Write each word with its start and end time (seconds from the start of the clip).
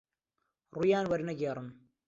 ڕوویان 0.73 1.05
وەرنەگێڕن 1.07 1.67